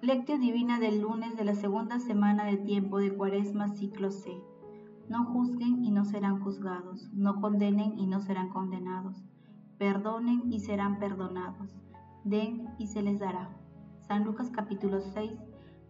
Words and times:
Lectio 0.00 0.38
Divina 0.38 0.78
del 0.78 1.00
lunes 1.00 1.36
de 1.36 1.44
la 1.44 1.56
segunda 1.56 1.98
semana 1.98 2.44
de 2.44 2.56
tiempo 2.56 2.98
de 2.98 3.12
Cuaresma 3.16 3.66
ciclo 3.66 4.12
C. 4.12 4.30
No 5.08 5.24
juzguen 5.24 5.84
y 5.84 5.90
no 5.90 6.04
serán 6.04 6.38
juzgados, 6.40 7.10
no 7.12 7.40
condenen 7.40 7.98
y 7.98 8.06
no 8.06 8.20
serán 8.20 8.48
condenados, 8.48 9.24
perdonen 9.76 10.52
y 10.52 10.60
serán 10.60 11.00
perdonados, 11.00 11.76
den 12.22 12.68
y 12.78 12.86
se 12.86 13.02
les 13.02 13.18
dará. 13.18 13.50
San 14.06 14.22
Lucas 14.22 14.50
capítulo 14.50 15.00
6, 15.00 15.32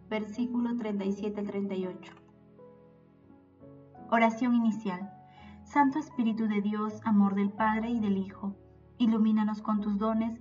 versículo 0.08 0.74
37 0.78 1.40
al 1.40 1.46
38. 1.46 2.12
Oración 4.10 4.54
inicial. 4.54 5.12
Santo 5.64 5.98
Espíritu 5.98 6.48
de 6.48 6.62
Dios, 6.62 6.98
amor 7.04 7.34
del 7.34 7.50
Padre 7.50 7.90
y 7.90 8.00
del 8.00 8.16
Hijo, 8.16 8.56
ilumínanos 8.96 9.60
con 9.60 9.82
tus 9.82 9.98
dones 9.98 10.40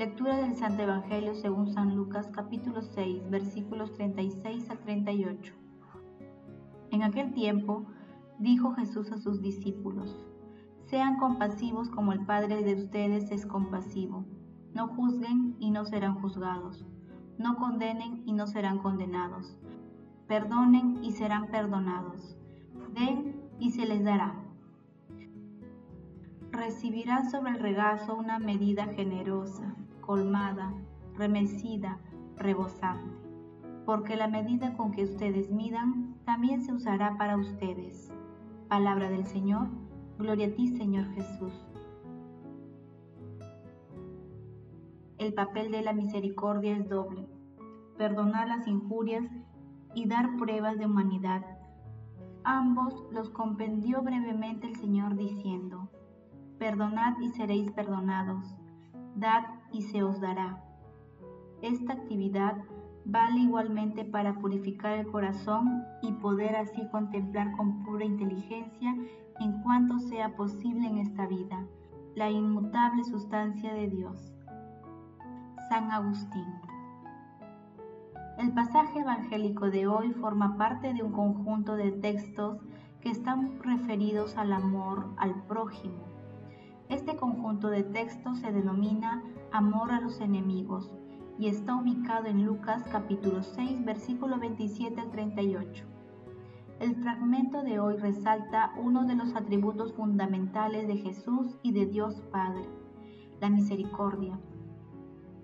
Lectura 0.00 0.38
del 0.38 0.56
Santo 0.56 0.80
Evangelio 0.80 1.34
según 1.34 1.74
San 1.74 1.94
Lucas 1.94 2.30
capítulo 2.32 2.80
6 2.80 3.28
versículos 3.28 3.92
36 3.92 4.70
al 4.70 4.78
38. 4.78 5.52
En 6.90 7.02
aquel 7.02 7.34
tiempo 7.34 7.84
dijo 8.38 8.72
Jesús 8.76 9.12
a 9.12 9.18
sus 9.18 9.42
discípulos, 9.42 10.16
Sean 10.86 11.18
compasivos 11.18 11.90
como 11.90 12.14
el 12.14 12.24
Padre 12.24 12.62
de 12.62 12.76
ustedes 12.76 13.30
es 13.30 13.44
compasivo. 13.44 14.24
No 14.72 14.88
juzguen 14.88 15.54
y 15.60 15.70
no 15.70 15.84
serán 15.84 16.14
juzgados. 16.22 16.86
No 17.36 17.56
condenen 17.56 18.22
y 18.24 18.32
no 18.32 18.46
serán 18.46 18.78
condenados. 18.78 19.58
Perdonen 20.26 21.04
y 21.04 21.12
serán 21.12 21.48
perdonados. 21.48 22.38
Den 22.94 23.38
y 23.58 23.72
se 23.72 23.84
les 23.84 24.02
dará 24.02 24.34
recibirán 26.60 27.30
sobre 27.30 27.52
el 27.52 27.58
regazo 27.58 28.14
una 28.14 28.38
medida 28.38 28.86
generosa, 28.86 29.74
colmada, 30.10 30.74
remecida, 31.14 32.00
rebosante, 32.36 33.14
porque 33.86 34.16
la 34.16 34.26
medida 34.26 34.76
con 34.76 34.90
que 34.90 35.04
ustedes 35.04 35.52
midan 35.52 36.16
también 36.24 36.62
se 36.62 36.72
usará 36.72 37.16
para 37.16 37.36
ustedes. 37.36 38.12
Palabra 38.66 39.08
del 39.08 39.24
Señor, 39.24 39.68
gloria 40.18 40.48
a 40.48 40.50
ti 40.50 40.66
Señor 40.66 41.06
Jesús. 41.14 41.52
El 45.18 45.32
papel 45.32 45.70
de 45.70 45.82
la 45.82 45.92
misericordia 45.92 46.76
es 46.76 46.88
doble, 46.88 47.28
perdonar 47.96 48.48
las 48.48 48.66
injurias 48.66 49.30
y 49.94 50.08
dar 50.08 50.36
pruebas 50.38 50.76
de 50.76 50.86
humanidad. 50.86 51.46
Ambos 52.42 53.06
los 53.12 53.30
compendió 53.30 54.02
brevemente 54.02 54.66
el 54.66 54.74
Señor 54.74 55.14
diciendo, 55.14 55.88
Perdonad 56.58 57.16
y 57.20 57.28
seréis 57.28 57.70
perdonados, 57.70 58.56
dad 59.14 59.59
y 59.72 59.82
se 59.82 60.02
os 60.02 60.20
dará. 60.20 60.62
Esta 61.62 61.92
actividad 61.92 62.56
vale 63.04 63.40
igualmente 63.40 64.04
para 64.04 64.34
purificar 64.34 64.98
el 64.98 65.06
corazón 65.10 65.84
y 66.02 66.12
poder 66.12 66.56
así 66.56 66.86
contemplar 66.90 67.56
con 67.56 67.84
pura 67.84 68.04
inteligencia 68.04 68.94
en 69.40 69.62
cuanto 69.62 69.98
sea 69.98 70.36
posible 70.36 70.86
en 70.86 70.98
esta 70.98 71.26
vida 71.26 71.66
la 72.14 72.30
inmutable 72.30 73.04
sustancia 73.04 73.72
de 73.72 73.88
Dios. 73.88 74.32
San 75.68 75.90
Agustín. 75.92 76.46
El 78.38 78.52
pasaje 78.52 79.00
evangélico 79.00 79.70
de 79.70 79.86
hoy 79.86 80.12
forma 80.12 80.56
parte 80.56 80.92
de 80.92 81.02
un 81.02 81.12
conjunto 81.12 81.76
de 81.76 81.92
textos 81.92 82.58
que 83.00 83.10
están 83.10 83.60
referidos 83.62 84.36
al 84.36 84.52
amor 84.52 85.10
al 85.18 85.34
prójimo 85.44 86.19
este 86.90 87.16
conjunto 87.16 87.70
de 87.70 87.84
textos 87.84 88.40
se 88.40 88.50
denomina 88.50 89.22
Amor 89.52 89.92
a 89.92 90.00
los 90.00 90.20
enemigos 90.20 90.90
y 91.38 91.46
está 91.46 91.76
ubicado 91.76 92.26
en 92.26 92.44
Lucas 92.44 92.82
capítulo 92.90 93.44
6 93.44 93.84
versículo 93.84 94.38
27 94.40 95.00
al 95.00 95.10
38. 95.10 95.84
El 96.80 96.96
fragmento 96.96 97.62
de 97.62 97.78
hoy 97.78 97.96
resalta 97.96 98.72
uno 98.76 99.06
de 99.06 99.14
los 99.14 99.36
atributos 99.36 99.92
fundamentales 99.94 100.88
de 100.88 100.96
Jesús 100.96 101.56
y 101.62 101.70
de 101.70 101.86
Dios 101.86 102.22
Padre, 102.32 102.68
la 103.40 103.50
misericordia. 103.50 104.38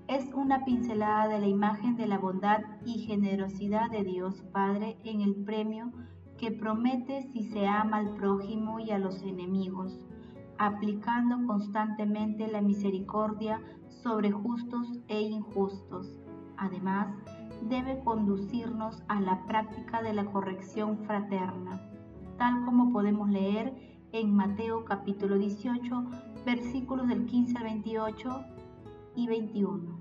Es 0.09 0.29
una 0.35 0.65
pincelada 0.65 1.29
de 1.29 1.39
la 1.39 1.47
imagen 1.47 1.97
de 1.97 2.09
la 2.09 2.19
bondad 2.19 2.63
y 2.85 3.07
generosidad 3.07 3.89
de 3.91 4.03
Dios 4.03 4.43
Padre 4.53 4.99
en 5.05 5.21
el 5.21 5.37
premio 5.37 5.93
que 6.39 6.51
promete 6.51 7.23
si 7.33 7.45
se 7.45 7.69
ama 7.69 7.99
al 7.99 8.17
prójimo 8.17 8.81
y 8.81 8.91
a 8.91 8.99
los 8.99 9.23
enemigos 9.23 10.07
aplicando 10.59 11.47
constantemente 11.47 12.47
la 12.49 12.61
misericordia 12.61 13.61
sobre 13.89 14.31
justos 14.31 15.01
e 15.09 15.21
injustos. 15.21 16.17
Además, 16.57 17.09
debe 17.63 18.01
conducirnos 18.05 19.03
a 19.09 19.21
la 19.21 19.45
práctica 19.47 20.03
de 20.03 20.13
la 20.13 20.25
corrección 20.27 20.99
fraterna, 21.05 21.81
tal 22.39 22.65
como 22.65 22.93
podemos 22.93 23.29
leer 23.29 23.75
en 24.13 24.35
Mateo 24.35 24.85
capítulo 24.85 25.37
18, 25.37 26.05
versículos 26.45 27.09
del 27.09 27.27
15 27.27 27.59
al 27.59 27.65
28 27.65 28.45
y 29.17 29.27
21. 29.27 29.97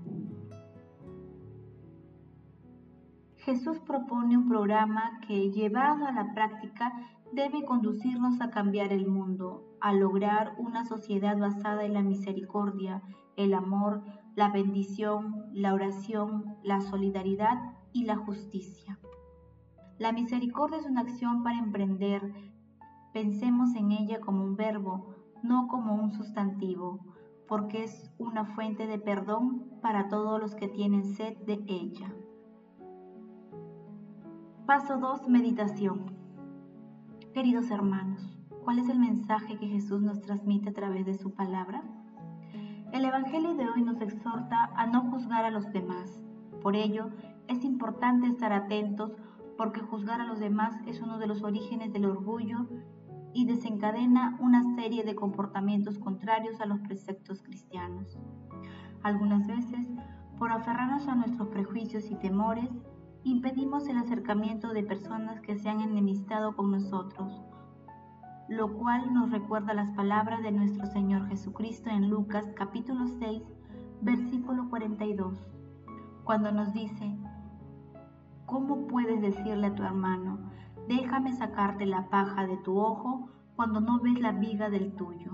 Jesús 3.46 3.78
propone 3.80 4.36
un 4.36 4.48
programa 4.48 5.20
que, 5.26 5.52
llevado 5.52 6.04
a 6.06 6.12
la 6.12 6.34
práctica, 6.34 6.92
debe 7.32 7.64
conducirnos 7.64 8.40
a 8.40 8.50
cambiar 8.50 8.92
el 8.92 9.06
mundo, 9.06 9.64
a 9.80 9.92
lograr 9.92 10.54
una 10.58 10.84
sociedad 10.84 11.38
basada 11.38 11.84
en 11.84 11.94
la 11.94 12.02
misericordia, 12.02 13.02
el 13.36 13.54
amor, 13.54 14.02
la 14.34 14.50
bendición, 14.50 15.44
la 15.52 15.74
oración, 15.74 16.56
la 16.62 16.80
solidaridad 16.80 17.58
y 17.92 18.04
la 18.04 18.16
justicia. 18.16 18.98
La 19.98 20.12
misericordia 20.12 20.78
es 20.78 20.86
una 20.86 21.00
acción 21.02 21.42
para 21.42 21.58
emprender. 21.58 22.32
Pensemos 23.12 23.74
en 23.74 23.92
ella 23.92 24.20
como 24.20 24.44
un 24.44 24.56
verbo, 24.56 25.14
no 25.42 25.68
como 25.68 25.94
un 25.94 26.12
sustantivo, 26.12 27.00
porque 27.48 27.84
es 27.84 28.10
una 28.18 28.44
fuente 28.44 28.86
de 28.86 28.98
perdón 28.98 29.70
para 29.80 30.08
todos 30.08 30.40
los 30.40 30.54
que 30.54 30.68
tienen 30.68 31.04
sed 31.04 31.36
de 31.46 31.64
ella. 31.66 32.12
Paso 34.66 34.98
2. 34.98 35.28
Meditación. 35.28 36.15
Queridos 37.36 37.70
hermanos, 37.70 38.34
¿cuál 38.64 38.78
es 38.78 38.88
el 38.88 38.98
mensaje 38.98 39.58
que 39.58 39.68
Jesús 39.68 40.00
nos 40.00 40.22
transmite 40.22 40.70
a 40.70 40.72
través 40.72 41.04
de 41.04 41.12
su 41.12 41.34
palabra? 41.34 41.82
El 42.94 43.04
Evangelio 43.04 43.54
de 43.54 43.68
hoy 43.68 43.82
nos 43.82 44.00
exhorta 44.00 44.70
a 44.74 44.86
no 44.86 45.10
juzgar 45.10 45.44
a 45.44 45.50
los 45.50 45.70
demás. 45.70 46.18
Por 46.62 46.76
ello, 46.76 47.10
es 47.46 47.62
importante 47.62 48.26
estar 48.26 48.54
atentos 48.54 49.18
porque 49.58 49.80
juzgar 49.82 50.22
a 50.22 50.24
los 50.24 50.40
demás 50.40 50.80
es 50.86 51.02
uno 51.02 51.18
de 51.18 51.26
los 51.26 51.42
orígenes 51.42 51.92
del 51.92 52.06
orgullo 52.06 52.70
y 53.34 53.44
desencadena 53.44 54.38
una 54.40 54.74
serie 54.74 55.04
de 55.04 55.14
comportamientos 55.14 55.98
contrarios 55.98 56.62
a 56.62 56.66
los 56.66 56.80
preceptos 56.80 57.42
cristianos. 57.42 58.16
Algunas 59.02 59.46
veces, 59.46 59.86
por 60.38 60.52
aferrarnos 60.52 61.06
a 61.06 61.14
nuestros 61.14 61.48
prejuicios 61.48 62.10
y 62.10 62.14
temores, 62.14 62.70
impedimos 63.26 63.88
el 63.88 63.96
acercamiento 63.96 64.72
de 64.72 64.84
personas 64.84 65.40
que 65.40 65.56
se 65.56 65.68
han 65.68 65.80
enemistado 65.80 66.54
con 66.54 66.70
nosotros, 66.70 67.42
lo 68.48 68.72
cual 68.74 69.12
nos 69.12 69.32
recuerda 69.32 69.74
las 69.74 69.90
palabras 69.90 70.44
de 70.44 70.52
nuestro 70.52 70.86
Señor 70.86 71.26
Jesucristo 71.26 71.90
en 71.90 72.08
Lucas 72.08 72.46
capítulo 72.54 73.08
6, 73.18 73.42
versículo 74.00 74.70
42, 74.70 75.44
cuando 76.22 76.52
nos 76.52 76.72
dice, 76.72 77.16
¿cómo 78.46 78.86
puedes 78.86 79.20
decirle 79.20 79.66
a 79.66 79.74
tu 79.74 79.82
hermano, 79.82 80.38
déjame 80.86 81.32
sacarte 81.32 81.84
la 81.84 82.08
paja 82.08 82.46
de 82.46 82.58
tu 82.58 82.78
ojo 82.78 83.28
cuando 83.56 83.80
no 83.80 83.98
ves 83.98 84.20
la 84.20 84.30
viga 84.30 84.70
del 84.70 84.94
tuyo? 84.94 85.32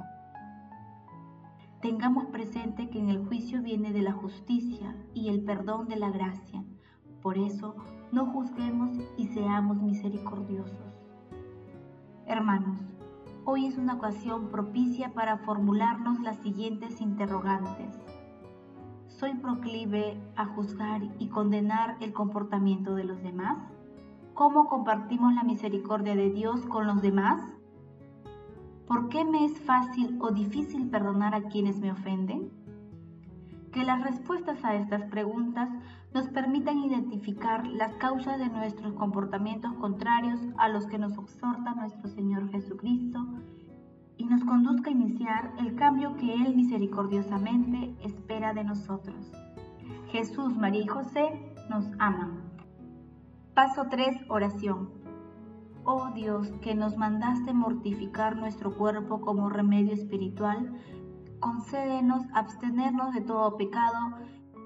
Tengamos 1.83 2.25
presente 2.27 2.89
que 2.89 3.01
en 3.01 3.11
el 3.11 3.27
juicio 3.27 3.61
viene 3.61 3.93
de 3.93 4.01
la 4.01 4.13
justicia 4.13 4.97
y 5.13 5.29
el 5.29 5.45
perdón 5.45 5.89
de 5.89 5.97
la 5.97 6.11
gracia 6.11 6.65
por 7.23 7.39
eso, 7.39 7.77
no 8.11 8.27
juzguemos 8.27 8.99
y 9.17 9.29
seamos 9.29 9.81
misericordiosos. 9.81 10.93
Hermanos, 12.27 12.79
hoy 13.45 13.67
es 13.67 13.79
una 13.79 13.95
ocasión 13.95 14.49
propicia 14.49 15.15
para 15.15 15.39
formularnos 15.39 16.21
las 16.21 16.37
siguientes 16.39 17.01
interrogantes. 17.01 17.97
¿Soy 19.07 19.35
proclive 19.35 20.21
a 20.37 20.47
juzgar 20.47 21.03
y 21.19 21.29
condenar 21.29 21.97
el 22.01 22.13
comportamiento 22.13 22.95
de 22.95 23.05
los 23.05 23.23
demás? 23.23 23.59
¿Cómo 24.35 24.67
compartimos 24.67 25.33
la 25.35 25.45
misericordia 25.45 26.17
de 26.17 26.31
Dios 26.31 26.67
con 26.67 26.87
los 26.87 27.03
demás? 27.03 27.41
¿Por 28.87 29.09
qué 29.09 29.25
me 29.25 29.45
es 29.45 29.61
fácil 29.61 30.19
o 30.21 30.33
difícil 30.33 30.91
perdonar 30.91 31.35
a 31.35 31.43
quienes 31.43 31.79
me 31.79 31.93
ofenden? 31.93 32.51
Que 33.73 33.85
las 33.85 34.03
respuestas 34.03 34.65
a 34.65 34.75
estas 34.75 35.03
preguntas 35.05 35.69
nos 36.13 36.29
permitan 36.29 36.79
identificar 36.79 37.67
las 37.67 37.95
causas 37.95 38.39
de 38.39 38.49
nuestros 38.49 38.93
comportamientos 38.95 39.73
contrarios 39.75 40.41
a 40.59 40.69
los 40.69 40.87
que 40.87 40.99
nos 40.99 41.17
exhorta 41.17 41.75
nuestro 41.75 42.09
Señor 42.09 42.51
Jesucristo 42.51 43.19
y 44.19 44.27
nos 44.27 44.45
conduzca 44.45 44.91
a 44.91 44.93
iniciar 44.93 45.53
el 45.59 45.75
cambio 45.75 46.17
que 46.17 46.35
Él 46.35 46.55
misericordiosamente 46.55 47.97
espera 48.05 48.53
de 48.53 48.65
nosotros. 48.65 49.33
Jesús, 50.11 50.57
María 50.57 50.83
y 50.83 50.87
José 50.87 51.55
nos 51.71 51.87
aman. 51.99 52.43
Paso 53.55 53.87
3. 53.91 54.27
Oración. 54.29 54.91
Oh 55.85 56.11
Dios, 56.15 56.49
que 56.61 56.75
nos 56.75 56.97
mandaste 56.97 57.53
mortificar 57.53 58.37
nuestro 58.37 58.77
cuerpo 58.77 59.21
como 59.21 59.49
remedio 59.49 59.95
espiritual, 59.95 60.73
concédenos 61.43 62.23
abstenernos 62.33 63.13
de 63.13 63.21
todo 63.21 63.57
pecado 63.57 64.17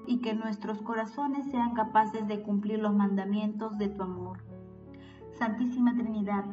y 0.05 0.19
que 0.19 0.35
nuestros 0.35 0.81
corazones 0.83 1.49
sean 1.51 1.73
capaces 1.73 2.27
de 2.27 2.43
cumplir 2.43 2.79
los 2.79 2.93
mandamientos 2.93 3.77
de 3.79 3.89
tu 3.89 4.03
amor. 4.03 4.43
Santísima 5.37 5.95
Trinidad, 5.95 6.45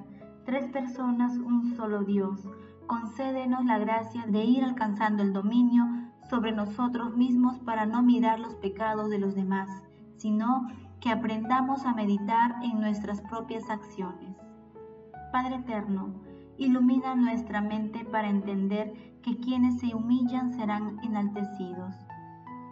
tres 0.46 0.66
personas, 0.72 1.36
un 1.36 1.76
solo 1.76 2.04
Dios, 2.04 2.40
concédenos 2.86 3.66
la 3.66 3.78
gracia 3.78 4.24
de 4.26 4.44
ir 4.44 4.64
alcanzando 4.64 5.22
el 5.22 5.34
dominio 5.34 5.84
sobre 6.30 6.52
nosotros 6.52 7.14
mismos 7.16 7.58
para 7.58 7.84
no 7.84 8.02
mirar 8.02 8.40
los 8.40 8.54
pecados 8.54 9.10
de 9.10 9.18
los 9.18 9.34
demás, 9.34 9.68
sino 10.16 10.68
que 11.00 11.10
aprendamos 11.10 11.84
a 11.84 11.92
meditar 11.92 12.56
en 12.62 12.80
nuestras 12.80 13.20
propias 13.20 13.68
acciones. 13.68 14.34
Padre 15.32 15.56
Eterno, 15.56 16.14
ilumina 16.58 17.14
nuestra 17.14 17.60
mente 17.60 18.04
para 18.04 18.28
entender 18.28 18.92
que 19.22 19.36
quienes 19.36 19.80
se 19.80 19.94
humillan 19.94 20.52
serán 20.52 20.98
enaltecidos. 21.02 21.94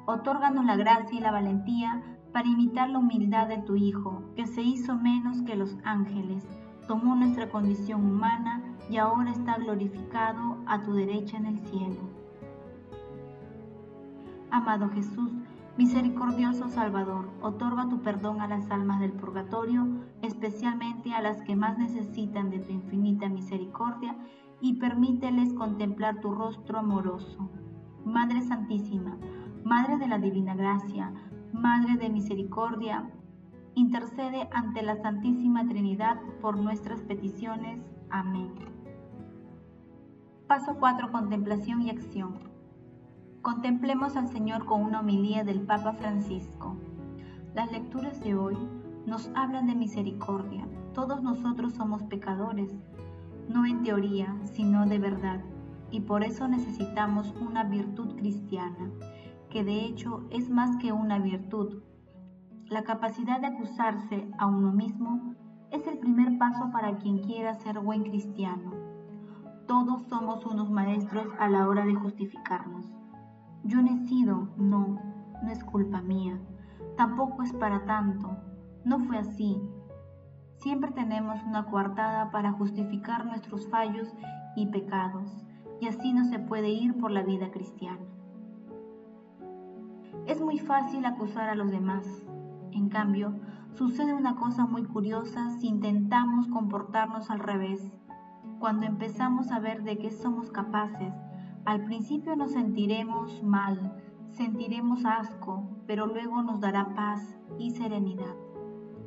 Otórganos 0.06 0.64
la 0.64 0.76
gracia 0.76 1.18
y 1.18 1.20
la 1.20 1.32
valentía 1.32 2.02
para 2.32 2.48
imitar 2.48 2.90
la 2.90 2.98
humildad 2.98 3.48
de 3.48 3.58
tu 3.58 3.76
Hijo, 3.76 4.22
que 4.36 4.46
se 4.46 4.62
hizo 4.62 4.96
menos 4.96 5.42
que 5.42 5.56
los 5.56 5.76
ángeles, 5.84 6.46
tomó 6.86 7.14
nuestra 7.14 7.48
condición 7.48 8.04
humana 8.04 8.62
y 8.90 8.96
ahora 8.96 9.30
está 9.30 9.56
glorificado 9.56 10.58
a 10.66 10.80
tu 10.82 10.94
derecha 10.94 11.36
en 11.36 11.46
el 11.46 11.58
cielo. 11.60 12.00
Amado 14.50 14.90
Jesús, 14.90 15.30
Misericordioso 15.78 16.68
Salvador, 16.68 17.30
otorga 17.40 17.88
tu 17.88 18.02
perdón 18.02 18.42
a 18.42 18.46
las 18.46 18.70
almas 18.70 19.00
del 19.00 19.12
purgatorio, 19.12 19.88
especialmente 20.20 21.14
a 21.14 21.22
las 21.22 21.40
que 21.42 21.56
más 21.56 21.78
necesitan 21.78 22.50
de 22.50 22.58
tu 22.58 22.72
infinita 22.72 23.30
misericordia, 23.30 24.14
y 24.60 24.74
permíteles 24.74 25.54
contemplar 25.54 26.20
tu 26.20 26.30
rostro 26.32 26.78
amoroso. 26.78 27.48
Madre 28.04 28.42
Santísima, 28.42 29.16
Madre 29.64 29.96
de 29.96 30.08
la 30.08 30.18
Divina 30.18 30.54
Gracia, 30.54 31.12
Madre 31.52 31.96
de 31.96 32.10
Misericordia, 32.10 33.10
intercede 33.74 34.50
ante 34.52 34.82
la 34.82 34.96
Santísima 34.96 35.66
Trinidad 35.66 36.20
por 36.42 36.58
nuestras 36.58 37.00
peticiones. 37.00 37.80
Amén. 38.10 38.52
Paso 40.46 40.76
4. 40.78 41.10
Contemplación 41.10 41.80
y 41.80 41.90
acción. 41.90 42.51
Contemplemos 43.42 44.16
al 44.16 44.28
Señor 44.28 44.66
con 44.66 44.82
una 44.82 45.00
homilía 45.00 45.42
del 45.42 45.62
Papa 45.62 45.94
Francisco. 45.94 46.76
Las 47.56 47.72
lecturas 47.72 48.20
de 48.20 48.36
hoy 48.36 48.56
nos 49.04 49.32
hablan 49.34 49.66
de 49.66 49.74
misericordia. 49.74 50.64
Todos 50.94 51.24
nosotros 51.24 51.72
somos 51.72 52.04
pecadores, 52.04 52.72
no 53.48 53.66
en 53.66 53.82
teoría, 53.82 54.32
sino 54.44 54.86
de 54.86 55.00
verdad, 55.00 55.40
y 55.90 56.02
por 56.02 56.22
eso 56.22 56.46
necesitamos 56.46 57.34
una 57.40 57.64
virtud 57.64 58.14
cristiana, 58.14 58.92
que 59.50 59.64
de 59.64 59.86
hecho 59.86 60.24
es 60.30 60.48
más 60.48 60.76
que 60.76 60.92
una 60.92 61.18
virtud. 61.18 61.82
La 62.66 62.84
capacidad 62.84 63.40
de 63.40 63.48
acusarse 63.48 64.30
a 64.38 64.46
uno 64.46 64.70
mismo 64.70 65.34
es 65.72 65.84
el 65.88 65.98
primer 65.98 66.38
paso 66.38 66.70
para 66.70 66.96
quien 66.98 67.18
quiera 67.18 67.54
ser 67.54 67.80
buen 67.80 68.04
cristiano. 68.04 68.70
Todos 69.66 70.04
somos 70.04 70.46
unos 70.46 70.70
maestros 70.70 71.26
a 71.40 71.48
la 71.48 71.66
hora 71.66 71.84
de 71.84 71.96
justificarnos. 71.96 73.02
Yo 73.64 73.80
no 73.80 73.90
he 73.90 73.96
sido, 74.06 74.48
no, 74.56 74.98
no 75.42 75.50
es 75.50 75.62
culpa 75.64 76.02
mía, 76.02 76.40
tampoco 76.96 77.42
es 77.42 77.52
para 77.52 77.84
tanto, 77.84 78.36
no 78.84 78.98
fue 78.98 79.18
así. 79.18 79.60
Siempre 80.56 80.90
tenemos 80.90 81.42
una 81.44 81.66
coartada 81.66 82.30
para 82.30 82.52
justificar 82.52 83.24
nuestros 83.24 83.68
fallos 83.68 84.14
y 84.56 84.66
pecados, 84.66 85.44
y 85.80 85.86
así 85.86 86.12
no 86.12 86.24
se 86.24 86.38
puede 86.38 86.70
ir 86.70 86.98
por 86.98 87.10
la 87.10 87.22
vida 87.22 87.50
cristiana. 87.50 88.02
Es 90.26 90.40
muy 90.40 90.58
fácil 90.58 91.04
acusar 91.04 91.48
a 91.48 91.54
los 91.54 91.70
demás. 91.70 92.06
En 92.70 92.88
cambio, 92.88 93.34
sucede 93.74 94.14
una 94.14 94.36
cosa 94.36 94.66
muy 94.66 94.84
curiosa 94.84 95.50
si 95.50 95.66
intentamos 95.66 96.46
comportarnos 96.48 97.30
al 97.30 97.40
revés. 97.40 97.92
Cuando 98.60 98.86
empezamos 98.86 99.50
a 99.50 99.58
ver 99.58 99.82
de 99.82 99.98
qué 99.98 100.10
somos 100.10 100.50
capaces, 100.50 101.12
al 101.64 101.84
principio 101.84 102.34
nos 102.34 102.52
sentiremos 102.52 103.40
mal, 103.44 103.92
sentiremos 104.32 105.04
asco, 105.04 105.62
pero 105.86 106.06
luego 106.06 106.42
nos 106.42 106.60
dará 106.60 106.92
paz 106.94 107.36
y 107.56 107.70
serenidad. 107.70 108.34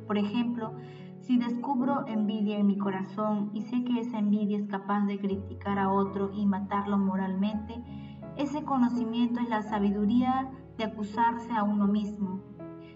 Por 0.06 0.16
ejemplo, 0.16 0.72
si 1.20 1.36
descubro 1.36 2.06
envidia 2.06 2.58
en 2.58 2.66
mi 2.66 2.78
corazón 2.78 3.50
y 3.52 3.60
sé 3.62 3.84
que 3.84 4.00
esa 4.00 4.18
envidia 4.18 4.56
es 4.56 4.66
capaz 4.68 5.04
de 5.04 5.18
criticar 5.18 5.78
a 5.78 5.92
otro 5.92 6.30
y 6.32 6.46
matarlo 6.46 6.96
moralmente, 6.96 7.74
ese 8.36 8.64
conocimiento 8.64 9.40
es 9.40 9.50
la 9.50 9.62
sabiduría 9.62 10.50
de 10.78 10.84
acusarse 10.84 11.52
a 11.52 11.62
uno 11.62 11.86
mismo. 11.86 12.40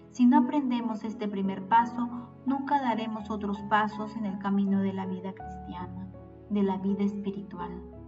Si 0.09 0.25
no 0.25 0.39
aprendemos 0.39 1.03
este 1.03 1.27
primer 1.27 1.67
paso, 1.67 2.09
nunca 2.47 2.81
daremos 2.81 3.29
otros 3.29 3.59
pasos 3.69 4.15
en 4.15 4.25
el 4.25 4.39
camino 4.39 4.81
de 4.81 4.93
la 4.93 5.05
vida 5.05 5.33
cristiana, 5.33 6.07
de 6.49 6.63
la 6.63 6.77
vida 6.77 7.03
espiritual. 7.03 8.00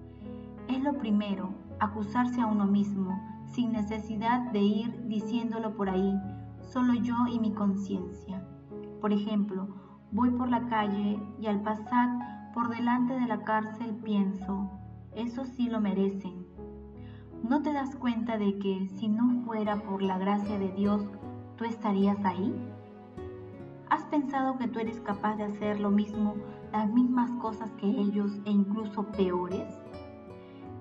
Es 0.68 0.82
lo 0.82 0.98
primero, 0.98 1.54
acusarse 1.80 2.42
a 2.42 2.48
uno 2.48 2.66
mismo, 2.66 3.20
sin 3.46 3.72
necesidad 3.72 4.52
de 4.52 4.60
ir 4.60 5.08
diciéndolo 5.08 5.76
por 5.76 5.90
ahí, 5.90 6.14
solo 6.62 6.94
yo 6.94 7.16
y 7.30 7.40
mi 7.40 7.52
conciencia. 7.52 8.44
Por 9.02 9.12
ejemplo, 9.12 9.68
voy 10.12 10.30
por 10.32 10.50
la 10.50 10.68
calle 10.68 11.20
y 11.40 11.48
al 11.48 11.62
pasar 11.62 12.52
por 12.54 12.70
delante 12.70 13.14
de 13.14 13.28
la 13.28 13.44
cárcel 13.44 13.96
pienso, 14.04 14.70
eso 15.16 15.46
sí 15.46 15.68
lo 15.70 15.82
merecen. 15.82 16.46
¿No 17.48 17.62
te 17.62 17.74
das 17.74 17.96
cuenta 17.96 18.38
de 18.38 18.58
que 18.58 18.88
si 18.88 19.10
no 19.10 19.44
fuera 19.44 19.76
por 19.84 20.02
la 20.02 20.18
gracia 20.18 20.58
de 20.58 20.72
Dios, 20.72 21.06
tú 21.58 21.66
estarías 21.66 22.24
ahí? 22.24 22.54
¿Has 23.90 24.06
pensado 24.06 24.58
que 24.58 24.68
tú 24.68 24.80
eres 24.80 25.00
capaz 25.02 25.36
de 25.36 25.44
hacer 25.44 25.80
lo 25.80 25.92
mismo, 25.92 26.36
las 26.72 26.90
mismas 26.90 27.30
cosas 27.42 27.72
que 27.74 27.88
ellos 27.88 28.40
e 28.46 28.52
incluso 28.52 29.04
peores? 29.08 29.83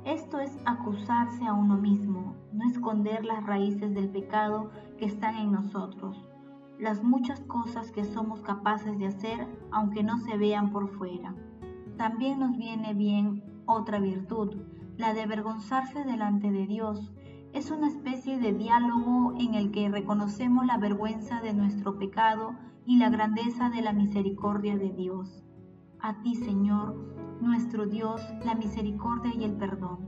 Esto 0.05 0.41
es 0.41 0.59
acusarse 0.65 1.47
a 1.47 1.53
uno 1.53 1.77
mismo, 1.77 2.35
no 2.53 2.69
esconder 2.69 3.25
las 3.25 3.47
raíces 3.47 3.95
del 3.95 4.09
pecado 4.09 4.73
que 4.99 5.05
están 5.05 5.37
en 5.37 5.53
nosotros, 5.53 6.29
las 6.77 7.05
muchas 7.05 7.41
cosas 7.43 7.93
que 7.93 8.05
somos 8.05 8.41
capaces 8.41 8.99
de 8.99 9.07
hacer 9.07 9.47
aunque 9.71 10.03
no 10.03 10.19
se 10.19 10.37
vean 10.37 10.73
por 10.73 10.89
fuera. 10.89 11.37
También 11.97 12.41
nos 12.41 12.57
viene 12.57 12.95
bien 12.95 13.45
otra 13.65 14.01
virtud, 14.01 14.57
la 14.97 15.15
de 15.15 15.23
avergonzarse 15.23 16.03
delante 16.03 16.51
de 16.51 16.67
Dios. 16.67 17.13
Es 17.53 17.71
una 17.71 17.87
especie 17.87 18.41
de 18.41 18.53
diálogo 18.53 19.35
en 19.39 19.55
el 19.55 19.71
que 19.71 19.89
reconocemos 19.89 20.67
la 20.67 20.79
vergüenza 20.79 21.41
de 21.41 21.55
nuestro 21.55 21.97
pecado 21.97 22.57
y 22.85 22.97
la 22.97 23.09
grandeza 23.09 23.71
de 23.71 23.83
la 23.83 23.93
misericordia 23.93 24.77
de 24.77 24.91
Dios. 24.91 25.45
A 26.03 26.15
ti, 26.15 26.35
Señor, 26.35 26.97
nuestro 27.41 27.87
Dios, 27.87 28.21
la 28.45 28.57
misericordia 28.57 29.33
y 29.37 29.45
el 29.45 29.53
perdón. 29.53 30.01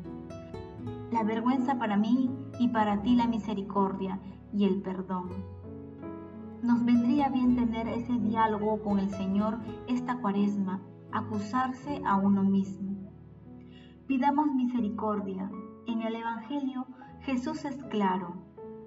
La 1.12 1.22
vergüenza 1.22 1.78
para 1.78 1.96
mí 1.96 2.28
y 2.58 2.66
para 2.66 3.00
ti 3.02 3.14
la 3.14 3.28
misericordia 3.28 4.18
y 4.52 4.64
el 4.64 4.82
perdón. 4.82 5.28
Nos 6.64 6.84
vendría 6.84 7.28
bien 7.28 7.54
tener 7.54 7.86
ese 7.86 8.12
diálogo 8.14 8.82
con 8.82 8.98
el 8.98 9.08
Señor 9.10 9.60
esta 9.86 10.16
cuaresma, 10.16 10.82
acusarse 11.12 12.02
a 12.04 12.16
uno 12.16 12.42
mismo. 12.42 12.96
Pidamos 14.08 14.48
misericordia. 14.52 15.48
En 15.86 16.02
el 16.02 16.16
Evangelio 16.16 16.86
Jesús 17.20 17.64
es 17.64 17.76
claro. 17.84 18.43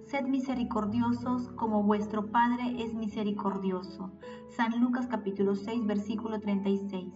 Sed 0.07 0.25
misericordiosos 0.25 1.49
como 1.57 1.83
vuestro 1.83 2.31
Padre 2.31 2.81
es 2.81 2.93
misericordioso. 2.93 4.13
San 4.47 4.79
Lucas 4.79 5.05
capítulo 5.07 5.53
6 5.53 5.85
versículo 5.85 6.39
36. 6.39 7.13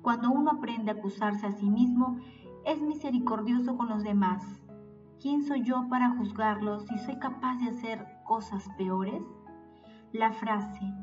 Cuando 0.00 0.30
uno 0.30 0.52
aprende 0.52 0.90
a 0.90 0.94
acusarse 0.94 1.46
a 1.46 1.52
sí 1.52 1.68
mismo, 1.68 2.18
es 2.64 2.80
misericordioso 2.80 3.76
con 3.76 3.90
los 3.90 4.02
demás. 4.02 4.42
¿Quién 5.20 5.42
soy 5.42 5.64
yo 5.64 5.86
para 5.90 6.16
juzgarlos 6.16 6.86
si 6.86 6.96
soy 6.96 7.18
capaz 7.18 7.58
de 7.58 7.68
hacer 7.68 8.06
cosas 8.24 8.70
peores? 8.78 9.22
La 10.12 10.32
frase, 10.32 10.94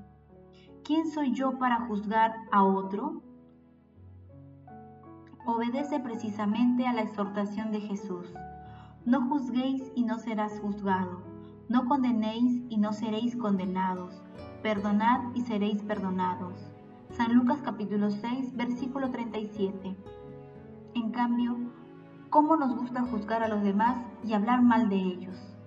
¿quién 0.84 1.06
soy 1.06 1.34
yo 1.34 1.60
para 1.60 1.86
juzgar 1.86 2.34
a 2.52 2.64
otro? 2.64 3.22
Obedece 5.46 6.00
precisamente 6.00 6.88
a 6.88 6.94
la 6.94 7.04
exhortación 7.04 7.72
de 7.72 7.82
Jesús. 7.82 8.34
No 9.04 9.28
juzguéis 9.28 9.92
y 9.96 10.04
no 10.04 10.20
serás 10.20 10.60
juzgado. 10.60 11.24
No 11.68 11.88
condenéis 11.88 12.62
y 12.70 12.78
no 12.78 12.94
seréis 12.94 13.36
condenados. 13.36 14.22
Perdonad 14.62 15.34
y 15.34 15.42
seréis 15.42 15.82
perdonados. 15.82 16.54
San 17.10 17.34
Lucas 17.34 17.64
capítulo 17.64 18.12
6, 18.12 18.56
versículo 18.56 19.10
37. 19.10 19.96
En 20.94 21.10
cambio, 21.10 21.58
¿cómo 22.30 22.56
nos 22.58 22.76
gusta 22.76 23.02
juzgar 23.02 23.42
a 23.42 23.48
los 23.48 23.64
demás 23.64 23.98
y 24.24 24.34
hablar 24.34 24.62
mal 24.62 24.88
de 24.88 24.98
ellos? 24.98 25.58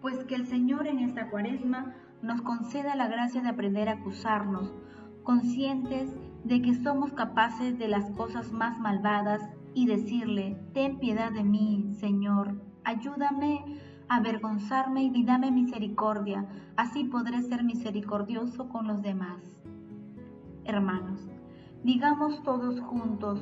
Pues 0.00 0.24
que 0.24 0.34
el 0.34 0.48
Señor 0.48 0.88
en 0.88 0.98
esta 0.98 1.30
cuaresma 1.30 1.94
nos 2.22 2.42
conceda 2.42 2.96
la 2.96 3.06
gracia 3.06 3.40
de 3.40 3.50
aprender 3.50 3.88
a 3.88 3.92
acusarnos, 3.92 4.74
conscientes 5.22 6.12
de 6.42 6.60
que 6.60 6.74
somos 6.74 7.12
capaces 7.12 7.78
de 7.78 7.86
las 7.86 8.10
cosas 8.10 8.50
más 8.50 8.80
malvadas 8.80 9.48
y 9.74 9.86
decirle, 9.86 10.56
ten 10.72 10.98
piedad 10.98 11.32
de 11.32 11.44
mí, 11.44 11.88
Señor, 11.98 12.60
ayúdame 12.84 13.64
a 14.08 14.16
avergonzarme 14.16 15.04
y 15.04 15.24
dame 15.24 15.50
misericordia, 15.50 16.46
así 16.76 17.04
podré 17.04 17.42
ser 17.42 17.64
misericordioso 17.64 18.68
con 18.68 18.86
los 18.86 19.02
demás. 19.02 19.40
Hermanos, 20.64 21.28
digamos 21.82 22.42
todos 22.42 22.80
juntos, 22.80 23.40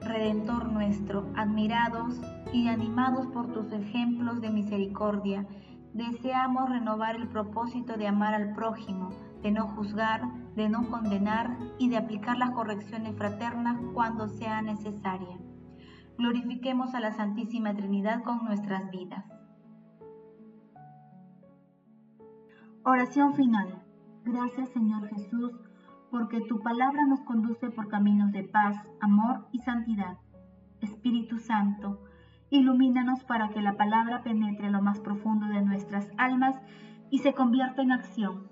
Redentor 0.00 0.72
nuestro, 0.72 1.28
admirados 1.36 2.20
y 2.52 2.66
animados 2.66 3.28
por 3.28 3.52
tus 3.52 3.72
ejemplos 3.72 4.40
de 4.40 4.50
misericordia, 4.50 5.46
deseamos 5.94 6.68
renovar 6.70 7.14
el 7.16 7.28
propósito 7.28 7.96
de 7.96 8.08
amar 8.08 8.34
al 8.34 8.52
prójimo, 8.52 9.10
de 9.42 9.52
no 9.52 9.68
juzgar, 9.68 10.22
de 10.56 10.68
no 10.68 10.88
condenar 10.90 11.56
y 11.78 11.88
de 11.88 11.96
aplicar 11.96 12.38
las 12.38 12.50
correcciones 12.50 13.16
fraternas 13.16 13.80
cuando 13.94 14.28
sea 14.28 14.62
necesaria. 14.62 15.38
Glorifiquemos 16.18 16.94
a 16.94 17.00
la 17.00 17.12
Santísima 17.12 17.74
Trinidad 17.74 18.22
con 18.22 18.44
nuestras 18.44 18.90
vidas. 18.90 19.24
Oración 22.84 23.34
final. 23.34 23.82
Gracias 24.24 24.68
Señor 24.70 25.08
Jesús, 25.08 25.52
porque 26.10 26.40
tu 26.42 26.60
palabra 26.60 27.06
nos 27.06 27.20
conduce 27.20 27.70
por 27.70 27.88
caminos 27.88 28.32
de 28.32 28.44
paz, 28.44 28.76
amor 29.00 29.46
y 29.52 29.58
santidad. 29.60 30.18
Espíritu 30.80 31.38
Santo, 31.38 32.00
Ilumínanos 32.52 33.24
para 33.24 33.48
que 33.48 33.62
la 33.62 33.78
palabra 33.78 34.22
penetre 34.22 34.68
lo 34.68 34.82
más 34.82 35.00
profundo 35.00 35.46
de 35.46 35.62
nuestras 35.62 36.06
almas 36.18 36.54
y 37.10 37.20
se 37.20 37.32
convierta 37.32 37.80
en 37.80 37.92
acción. 37.92 38.51